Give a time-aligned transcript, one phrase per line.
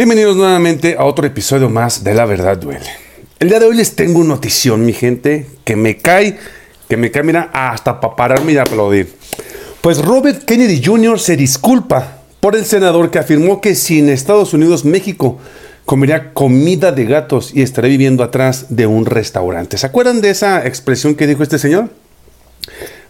[0.00, 2.88] Bienvenidos nuevamente a otro episodio más de La Verdad Duele.
[3.38, 6.38] El día de hoy les tengo una notición, mi gente, que me cae,
[6.88, 9.12] que me cae, mira, hasta para pararme y aplaudir.
[9.82, 11.20] Pues Robert Kennedy Jr.
[11.20, 15.38] se disculpa por el senador que afirmó que si en Estados Unidos México
[15.84, 19.76] comería comida de gatos y estaría viviendo atrás de un restaurante.
[19.76, 21.90] ¿Se acuerdan de esa expresión que dijo este señor?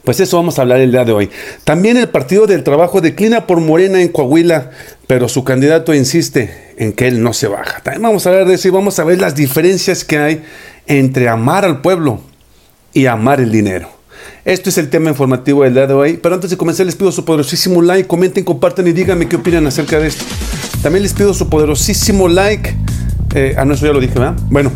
[0.04, 1.30] Pues eso vamos a hablar el día de hoy.
[1.64, 4.70] También el Partido del Trabajo declina por Morena en Coahuila,
[5.06, 7.82] pero su candidato insiste en que él no se baja.
[7.82, 10.42] También vamos a hablar de eso y vamos a ver las diferencias que hay
[10.86, 12.20] entre amar al pueblo
[12.94, 13.90] y amar el dinero.
[14.44, 17.12] Esto es el tema informativo del día de hoy, pero antes de comenzar les pido
[17.12, 20.24] su poderosísimo like, comenten, compartan y díganme qué opinan acerca de esto.
[20.82, 22.74] También les pido su poderosísimo like.
[23.34, 24.36] Eh, ah, no, eso ya lo dije, ¿verdad?
[24.48, 24.72] Bueno,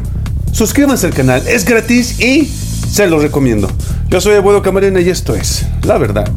[0.52, 3.70] suscríbanse al canal, es gratis y se los recomiendo.
[4.08, 6.30] Yo soy Abuelo Camarena y esto es La Verdad.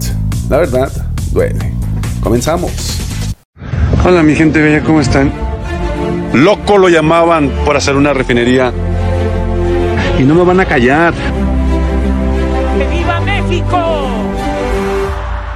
[0.50, 0.92] La Verdad
[1.32, 1.74] duele.
[2.22, 2.72] Comenzamos.
[4.04, 5.32] Hola mi gente bella, ¿cómo están?
[6.34, 8.72] Loco lo llamaban por hacer una refinería.
[10.18, 11.14] Y no me van a callar.
[12.90, 14.08] ¡Viva México!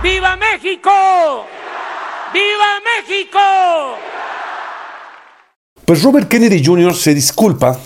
[0.03, 1.45] ¡Viva México!
[2.33, 3.39] ¡Viva México!
[5.85, 6.94] Pues Robert Kennedy Jr.
[6.94, 7.77] se disculpa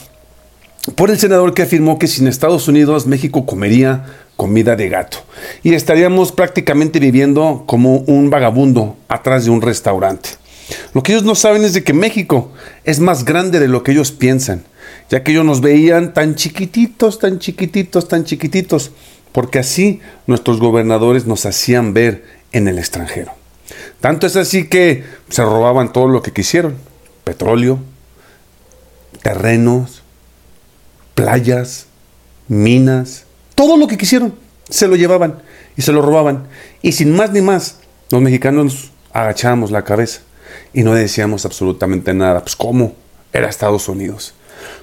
[0.93, 5.17] por el senador que afirmó que sin Estados Unidos México comería comida de gato
[5.63, 10.29] y estaríamos prácticamente viviendo como un vagabundo atrás de un restaurante.
[10.93, 12.51] Lo que ellos no saben es de que México
[12.83, 14.63] es más grande de lo que ellos piensan,
[15.09, 18.91] ya que ellos nos veían tan chiquititos, tan chiquititos, tan chiquititos,
[19.31, 23.31] porque así nuestros gobernadores nos hacían ver en el extranjero.
[24.01, 26.75] Tanto es así que se robaban todo lo que quisieron,
[27.23, 27.79] petróleo,
[29.21, 29.94] terrenos,
[31.15, 31.87] playas,
[32.47, 34.35] minas, todo lo que quisieron,
[34.69, 35.41] se lo llevaban
[35.75, 36.47] y se lo robaban.
[36.81, 37.79] Y sin más ni más,
[38.11, 40.21] los mexicanos agachábamos la cabeza
[40.73, 42.41] y no decíamos absolutamente nada.
[42.41, 42.93] Pues ¿cómo?
[43.33, 44.33] Era Estados Unidos.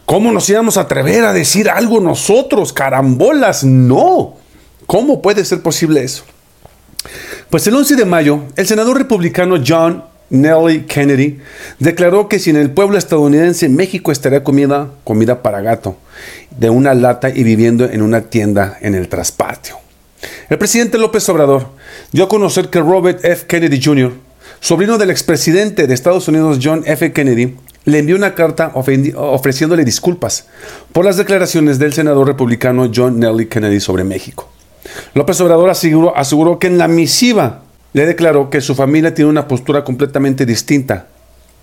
[0.07, 2.73] ¿Cómo nos íbamos a atrever a decir algo nosotros?
[2.73, 4.37] Carambolas, no.
[4.87, 6.25] ¿Cómo puede ser posible eso?
[7.51, 11.39] Pues el 11 de mayo, el senador republicano John Nelly Kennedy
[11.79, 15.97] declaró que si en el pueblo estadounidense México estaría comida, comida para gato,
[16.51, 19.77] de una lata y viviendo en una tienda en el traspatio.
[20.49, 21.67] El presidente López Obrador
[22.13, 23.47] dio a conocer que Robert F.
[23.47, 24.13] Kennedy Jr.,
[24.59, 27.13] sobrino del expresidente de Estados Unidos John F.
[27.13, 30.47] Kennedy, le envió una carta ofreciéndole disculpas
[30.93, 34.49] por las declaraciones del senador republicano John Nelly Kennedy sobre México.
[35.15, 39.49] López Obrador aseguró, aseguró que en la misiva le declaró que su familia tiene una
[39.49, 41.07] postura completamente distinta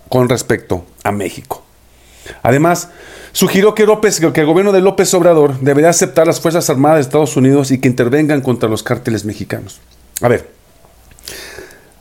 [0.08, 1.62] con respecto a México.
[2.42, 2.88] Además,
[3.32, 7.02] sugirió que, López, que el gobierno de López Obrador debería aceptar las Fuerzas Armadas de
[7.02, 9.80] Estados Unidos y que intervengan contra los cárteles mexicanos.
[10.20, 10.50] A ver,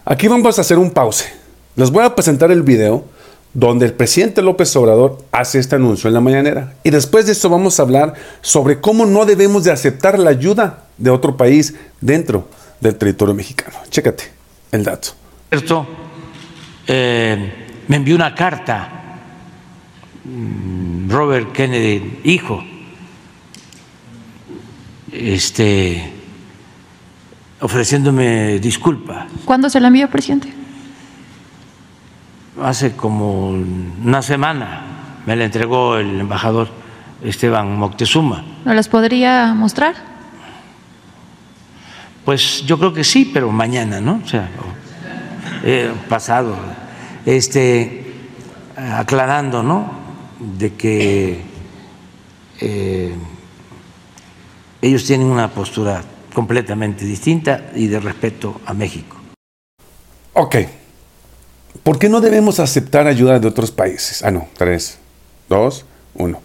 [0.06, 1.26] aquí vamos a hacer un pause.
[1.76, 3.06] Les voy a presentar el video
[3.54, 6.74] donde el presidente López Obrador hace este anuncio en la mañanera.
[6.84, 10.84] Y después de eso vamos a hablar sobre cómo no debemos de aceptar la ayuda
[10.98, 12.48] de otro país dentro
[12.80, 13.78] del territorio mexicano.
[13.90, 14.32] Chécate
[14.72, 15.10] el dato.
[15.50, 15.88] Esto
[16.88, 18.90] eh, me envió una carta
[20.26, 22.64] mm, Robert Kennedy, hijo,
[25.12, 26.14] este,
[27.62, 29.28] ofreciéndome disculpas.
[29.46, 30.54] ¿Cuándo se la envió, presidente?
[32.62, 34.82] Hace como una semana
[35.26, 36.70] me la entregó el embajador
[37.24, 38.44] Esteban Moctezuma.
[38.66, 40.09] ¿No las podría mostrar?
[42.26, 44.22] Pues yo creo que sí, pero mañana, ¿no?
[44.24, 44.50] O sea,
[45.64, 46.56] eh, pasado,
[47.26, 48.06] este,
[48.76, 49.92] aclarando, ¿no?
[50.40, 51.42] De que
[52.62, 53.14] eh,
[54.82, 59.18] ellos tienen una postura completamente distinta y de respeto a México.
[60.34, 60.56] Ok.
[61.84, 64.24] ¿Por qué no debemos aceptar ayuda de otros países?
[64.24, 65.00] Ah, no, tres,
[65.48, 66.42] dos, uno.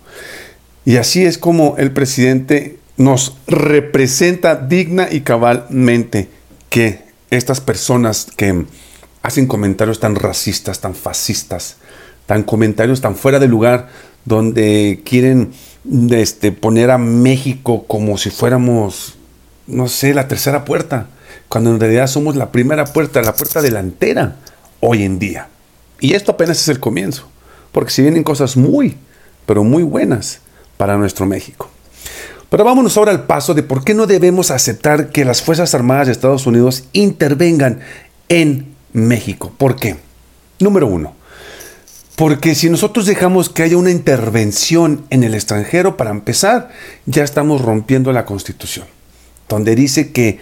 [0.84, 6.28] Y así es como el presidente nos representa digna y cabalmente
[6.70, 8.66] que estas personas que
[9.22, 11.76] hacen comentarios tan racistas, tan fascistas,
[12.26, 13.88] tan comentarios tan fuera de lugar,
[14.24, 15.52] donde quieren
[16.10, 19.16] este, poner a México como si fuéramos,
[19.66, 21.08] no sé, la tercera puerta,
[21.48, 24.36] cuando en realidad somos la primera puerta, la puerta delantera
[24.80, 25.48] hoy en día.
[26.00, 27.28] Y esto apenas es el comienzo,
[27.72, 28.96] porque si vienen cosas muy,
[29.46, 30.40] pero muy buenas
[30.76, 31.70] para nuestro México.
[32.50, 36.06] Pero vámonos ahora al paso de por qué no debemos aceptar que las Fuerzas Armadas
[36.06, 37.80] de Estados Unidos intervengan
[38.28, 39.52] en México.
[39.56, 39.96] ¿Por qué?
[40.60, 41.14] Número uno,
[42.16, 46.70] porque si nosotros dejamos que haya una intervención en el extranjero, para empezar,
[47.06, 48.86] ya estamos rompiendo la Constitución,
[49.48, 50.38] donde dice que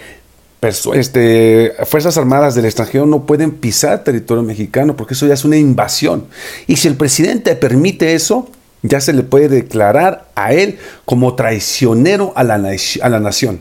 [0.94, 5.56] este, Fuerzas Armadas del extranjero no pueden pisar territorio mexicano porque eso ya es una
[5.56, 6.26] invasión.
[6.66, 8.48] Y si el presidente permite eso,
[8.82, 13.60] ya se le puede declarar a él como traicionero a la, a la nación.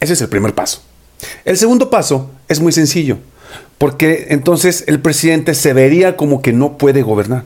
[0.00, 0.82] Ese es el primer paso.
[1.44, 3.18] El segundo paso es muy sencillo,
[3.78, 7.44] porque entonces el presidente se vería como que no puede gobernar.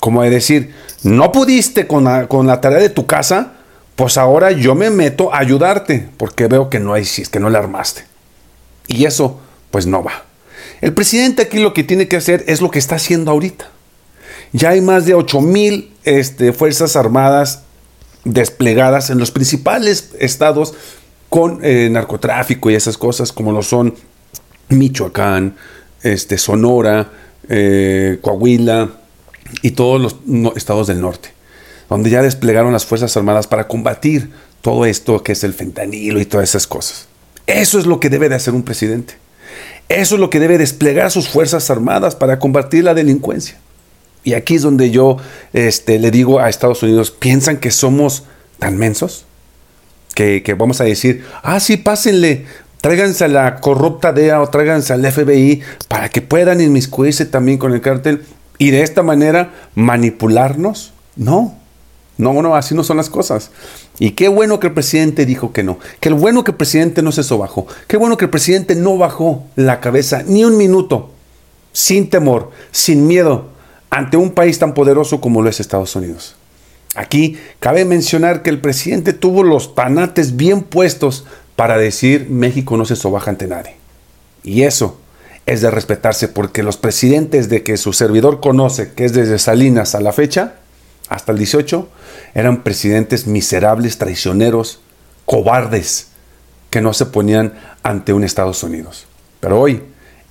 [0.00, 3.54] Como de decir, no pudiste con la, con la tarea de tu casa,
[3.96, 7.58] pues ahora yo me meto a ayudarte, porque veo que no hay, que no la
[7.58, 8.04] armaste.
[8.86, 9.40] Y eso,
[9.70, 10.24] pues no va.
[10.80, 13.70] El presidente aquí lo que tiene que hacer es lo que está haciendo ahorita.
[14.52, 17.62] Ya hay más de 8 mil este, Fuerzas Armadas
[18.24, 20.74] desplegadas en los principales estados
[21.28, 23.94] con eh, narcotráfico y esas cosas, como lo son
[24.68, 25.56] Michoacán,
[26.02, 27.10] este, Sonora,
[27.48, 28.90] eh, Coahuila
[29.62, 31.30] y todos los estados del norte,
[31.88, 36.26] donde ya desplegaron las Fuerzas Armadas para combatir todo esto que es el fentanilo y
[36.26, 37.08] todas esas cosas.
[37.46, 39.14] Eso es lo que debe de hacer un presidente.
[39.88, 43.58] Eso es lo que debe desplegar sus Fuerzas Armadas para combatir la delincuencia.
[44.28, 45.16] Y aquí es donde yo
[45.54, 48.24] este, le digo a Estados Unidos, ¿piensan que somos
[48.58, 49.24] tan mensos?
[50.14, 52.44] Que, que vamos a decir, ah, sí, pásenle,
[52.82, 57.72] tráiganse a la corrupta DEA o tráiganse al FBI para que puedan inmiscuirse también con
[57.72, 58.22] el cártel
[58.58, 60.92] y de esta manera manipularnos.
[61.16, 61.56] No,
[62.18, 63.50] no, no, así no son las cosas.
[63.98, 65.78] Y qué bueno que el presidente dijo que no.
[66.00, 67.66] Qué bueno que el presidente no se sobajó.
[67.86, 71.12] Qué bueno que el presidente no bajó la cabeza ni un minuto,
[71.72, 73.56] sin temor, sin miedo,
[73.90, 76.36] ante un país tan poderoso como lo es Estados Unidos.
[76.94, 81.24] Aquí cabe mencionar que el presidente tuvo los tanates bien puestos
[81.56, 83.76] para decir México no se sobaja ante nadie.
[84.42, 84.98] Y eso
[85.46, 89.94] es de respetarse porque los presidentes de que su servidor conoce, que es desde Salinas
[89.94, 90.54] a la fecha,
[91.08, 91.88] hasta el 18,
[92.34, 94.80] eran presidentes miserables, traicioneros,
[95.24, 96.08] cobardes,
[96.70, 99.06] que no se ponían ante un Estados Unidos.
[99.40, 99.82] Pero hoy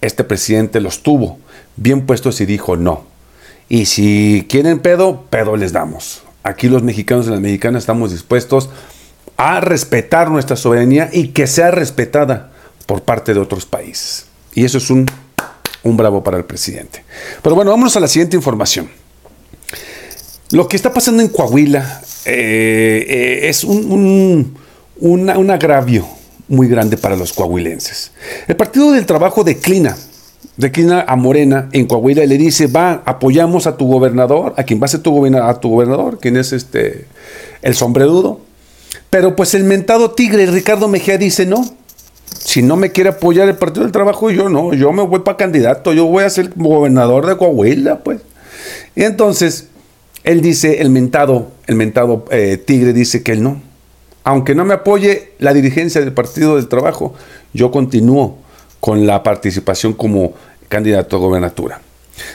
[0.02, 1.40] este presidente los tuvo
[1.76, 3.06] bien puestos y dijo no.
[3.70, 6.24] Y si quieren pedo, pedo les damos.
[6.44, 8.70] Aquí los mexicanos y las mexicanas estamos dispuestos
[9.36, 12.52] a respetar nuestra soberanía y que sea respetada
[12.86, 14.28] por parte de otros países.
[14.54, 15.06] Y eso es un,
[15.84, 17.04] un bravo para el presidente.
[17.44, 18.90] Pero bueno, vámonos a la siguiente información.
[20.52, 24.56] Lo que está pasando en Coahuila eh, eh, es un,
[25.00, 26.08] un, un agravio
[26.48, 28.12] muy grande para los coahuilenses.
[28.48, 29.98] El Partido del Trabajo declina,
[30.58, 34.82] declina a Morena en Coahuila y le dice, va, apoyamos a tu gobernador, a quien
[34.82, 37.06] va a ser tu, a tu gobernador, quien es este,
[37.62, 38.42] el sombrerudo.
[39.10, 41.64] Pero pues el mentado tigre Ricardo Mejía dice, no,
[42.26, 45.38] si no me quiere apoyar el Partido del Trabajo, yo no, yo me voy para
[45.38, 48.20] candidato, yo voy a ser gobernador de Coahuila, pues.
[48.96, 49.68] Y entonces,
[50.24, 53.62] él dice, el mentado, el mentado eh, tigre dice que él no.
[54.24, 57.14] Aunque no me apoye la dirigencia del Partido del Trabajo,
[57.54, 58.40] yo continúo
[58.80, 60.34] con la participación como
[60.70, 61.82] candidato a gobernatura.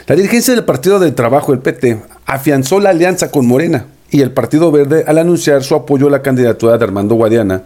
[0.07, 4.31] La dirigencia del Partido del Trabajo, el PT, afianzó la alianza con Morena y el
[4.31, 7.63] Partido Verde al anunciar su apoyo a la candidatura de Armando Guadiana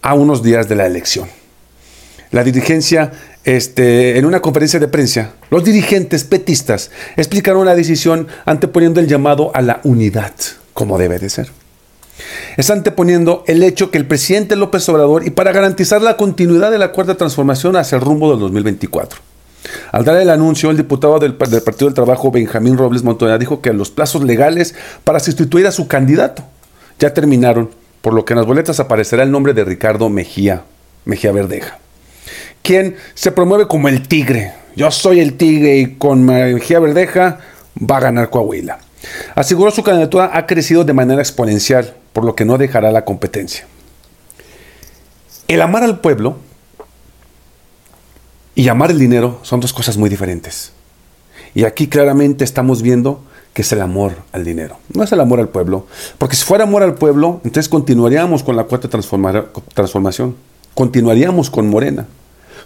[0.00, 1.28] a unos días de la elección.
[2.30, 3.12] La dirigencia,
[3.44, 9.52] este, en una conferencia de prensa, los dirigentes petistas explicaron la decisión anteponiendo el llamado
[9.54, 10.32] a la unidad,
[10.72, 11.61] como debe de ser.
[12.56, 16.78] Está anteponiendo el hecho que el presidente López Obrador, y para garantizar la continuidad de
[16.78, 19.20] la cuarta transformación hacia el rumbo del 2024.
[19.92, 23.60] Al dar el anuncio, el diputado del, del Partido del Trabajo, Benjamín Robles Montoya, dijo
[23.60, 26.44] que los plazos legales para sustituir a su candidato
[26.98, 30.64] ya terminaron, por lo que en las boletas aparecerá el nombre de Ricardo Mejía,
[31.04, 31.78] Mejía Verdeja
[32.62, 34.52] quien se promueve como el tigre.
[34.76, 37.40] Yo soy el tigre y con Mejía Verdeja
[37.78, 38.78] va a ganar Coahuila.
[39.34, 43.66] Aseguró su candidatura ha crecido de manera exponencial, por lo que no dejará la competencia.
[45.48, 46.36] El amar al pueblo
[48.54, 50.72] y amar el dinero son dos cosas muy diferentes.
[51.54, 53.22] Y aquí claramente estamos viendo
[53.54, 54.78] que es el amor al dinero.
[54.94, 55.86] No es el amor al pueblo.
[56.18, 60.36] Porque si fuera amor al pueblo, entonces continuaríamos con la cuarta transforma- transformación.
[60.74, 62.06] Continuaríamos con Morena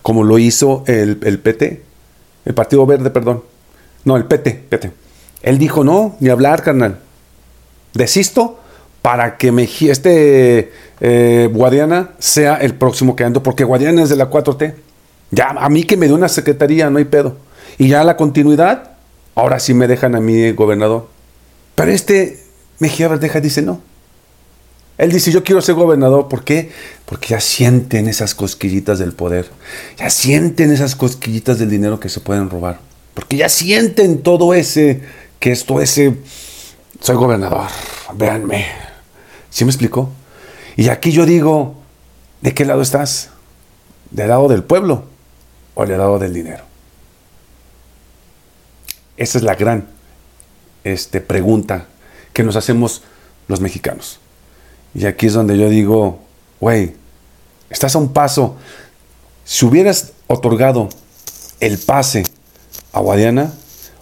[0.02, 1.82] como lo hizo el, el PT,
[2.44, 3.42] el Partido Verde, perdón.
[4.04, 4.92] No, el PT, PT.
[5.42, 6.98] Él dijo, no, ni hablar, carnal.
[7.94, 8.60] Desisto
[9.02, 14.16] para que Mejía, este eh, Guadiana sea el próximo que ando, porque Guadiana es de
[14.16, 14.74] la 4T.
[15.30, 17.36] Ya, a mí que me dé una secretaría, no hay pedo.
[17.78, 18.90] Y ya la continuidad,
[19.34, 21.08] ahora sí me dejan a mí gobernador.
[21.74, 22.42] Pero este
[22.78, 23.80] Mejía Verdeja dice no.
[24.98, 26.28] Él dice, yo quiero ser gobernador.
[26.28, 26.70] ¿Por qué?
[27.04, 29.50] Porque ya sienten esas cosquillitas del poder.
[29.98, 32.80] Ya sienten esas cosquillitas del dinero que se pueden robar.
[33.12, 35.02] Porque ya sienten todo ese,
[35.38, 36.16] que esto ese,
[37.00, 37.68] soy gobernador,
[38.14, 38.66] véanme.
[39.50, 40.10] ¿Sí me explicó?
[40.76, 41.74] Y aquí yo digo,
[42.42, 43.30] ¿de qué lado estás?
[44.10, 45.04] ¿Del lado del pueblo
[45.74, 46.64] o del lado del dinero?
[49.16, 49.88] Esa es la gran
[50.84, 51.86] este, pregunta
[52.32, 53.02] que nos hacemos
[53.48, 54.18] los mexicanos.
[54.94, 56.20] Y aquí es donde yo digo,
[56.60, 56.94] güey,
[57.70, 58.56] estás a un paso.
[59.44, 60.88] Si hubieras otorgado
[61.60, 62.24] el pase
[62.92, 63.52] a Guadiana,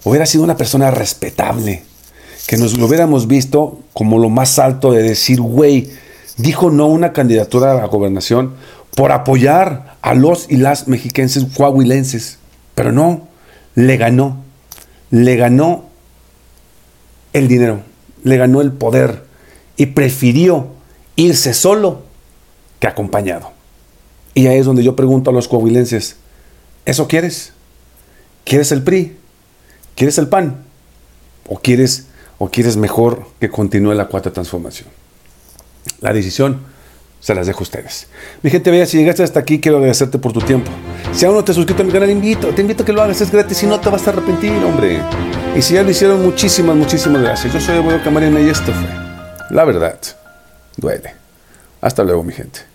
[0.05, 1.83] hubiera sido una persona respetable,
[2.47, 5.91] que nos lo hubiéramos visto como lo más alto de decir, güey,
[6.37, 8.53] dijo no una candidatura a la gobernación
[8.95, 12.37] por apoyar a los y las mexiquenses coahuilenses,
[12.75, 13.27] pero no,
[13.73, 14.37] le ganó,
[15.09, 15.85] le ganó
[17.33, 17.81] el dinero,
[18.23, 19.25] le ganó el poder
[19.75, 20.67] y prefirió
[21.15, 22.03] irse solo
[22.79, 23.51] que acompañado.
[24.35, 26.17] Y ahí es donde yo pregunto a los coahuilenses,
[26.85, 27.53] ¿eso quieres?
[28.43, 29.17] ¿Quieres el PRI?
[29.95, 30.57] ¿Quieres el PAN?
[31.47, 34.89] ¿O quieres, o quieres mejor que continúe la cuarta transformación?
[36.01, 36.59] La decisión
[37.21, 38.07] se las dejo a ustedes.
[38.43, 40.69] Mi gente bella, si llegaste hasta aquí, quiero agradecerte por tu tiempo.
[41.13, 43.01] Si aún no te has suscrito a mi canal, invito, te invito a que lo
[43.01, 45.01] hagas, es gratis y no te vas a arrepentir, hombre.
[45.55, 47.53] Y si ya lo hicieron, muchísimas, muchísimas gracias.
[47.53, 48.89] Yo soy Abuelo Camarena y esto fue
[49.49, 49.97] La Verdad.
[50.75, 51.15] Duele.
[51.81, 52.74] Hasta luego, mi gente.